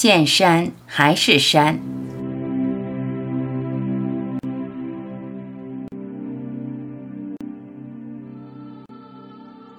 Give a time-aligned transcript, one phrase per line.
[0.00, 1.80] 见山还是山，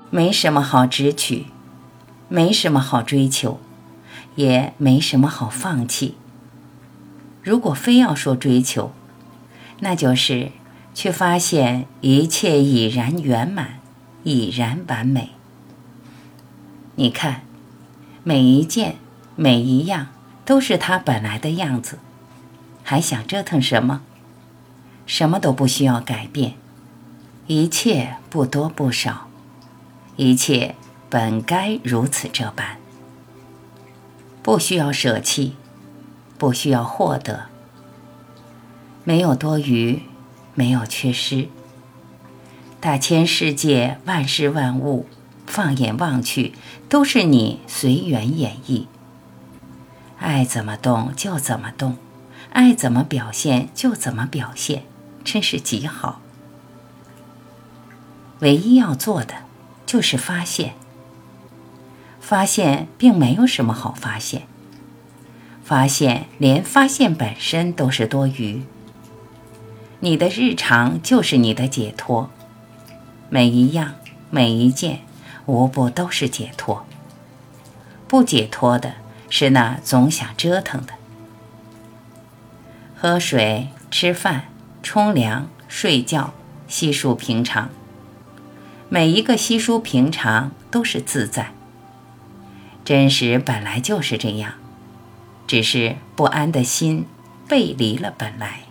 [0.10, 1.46] 没什么好直取，
[2.28, 3.62] 没什么好追求，
[4.36, 6.16] 也没什么好放弃。
[7.42, 8.92] 如果非要说追求，
[9.80, 10.52] 那就是
[10.94, 13.80] 去发现一切已然圆满，
[14.24, 15.30] 已然完美。
[16.96, 17.44] 你看，
[18.26, 18.96] 每一件、
[19.42, 20.08] 每一样
[20.44, 22.00] 都是它本来的样子，
[22.84, 24.02] 还想折腾什么？
[25.06, 26.56] 什么都不需要改变，
[27.48, 29.30] 一切不多不少，
[30.18, 30.76] 一切
[31.10, 32.80] 本该如此这般，
[34.44, 35.56] 不需要舍弃，
[36.38, 37.46] 不需要获得，
[39.06, 40.02] 没有多余，
[40.54, 41.48] 没有缺失。
[42.82, 45.08] 大千世界，万事万物。
[45.48, 46.54] 放眼望去，
[46.90, 48.86] 都是你随缘演绎，
[50.20, 51.98] 爱怎么动就怎么动，
[52.52, 54.84] 爱怎么表现就怎么表现，
[55.24, 56.22] 真是极好。
[58.40, 59.34] 唯一要做的
[59.86, 60.74] 就是发现，
[62.20, 64.44] 发现并没有什么好发现，
[65.64, 68.64] 发现连发现本身都是多余。
[70.02, 72.30] 你的日常就是你的解脱，
[73.30, 73.96] 每一样
[74.30, 75.02] 每一件。
[75.46, 76.86] 无不都是解脱，
[78.08, 78.94] 不解脱的
[79.30, 80.94] 是那总想折腾的。
[82.98, 84.46] 喝水、吃饭、
[84.84, 86.34] 冲凉、睡觉，
[86.68, 87.70] 稀疏平常。
[88.90, 91.52] 每一个稀疏平常都是自在。
[92.84, 94.54] 真实本来就是这样，
[95.48, 97.06] 只是不安的心
[97.48, 98.62] 背离了本来。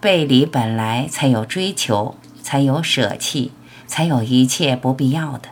[0.00, 3.52] 背离本来，才有追求，才有舍弃。
[3.86, 5.48] 才有一切不必要的，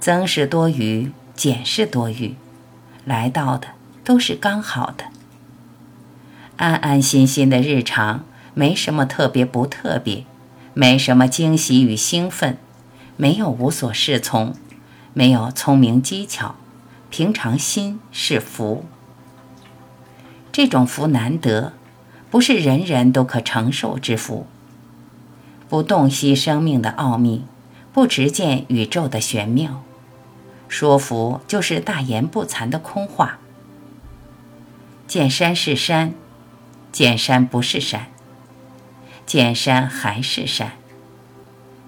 [0.00, 2.34] 增是多余，减是多余，
[3.04, 3.68] 来到的
[4.02, 5.04] 都是刚好的。
[6.56, 10.24] 安安心心的日常，没什么特别不特别，
[10.72, 12.56] 没什么惊喜与兴奋，
[13.18, 14.54] 没有无所适从，
[15.12, 16.54] 没有聪明机巧，
[17.10, 18.86] 平常心是福。
[20.50, 21.74] 这种福难得，
[22.30, 24.46] 不是人人都可承受之福。
[25.68, 27.44] 不洞悉生命的奥秘，
[27.92, 29.82] 不直见宇宙的玄妙，
[30.68, 33.38] 说服就是大言不惭的空话。
[35.06, 36.14] 见山是山，
[36.90, 38.08] 见山不是山，
[39.24, 40.72] 见山还是山，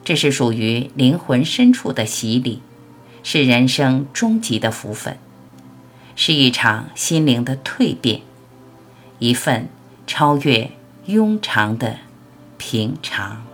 [0.04, 2.62] 这是属于灵魂深处的洗礼，
[3.24, 5.18] 是人生终极的福分，
[6.14, 8.20] 是一场心灵的蜕变，
[9.18, 9.68] 一份
[10.06, 10.70] 超越
[11.08, 11.98] 庸常的
[12.56, 13.47] 平常。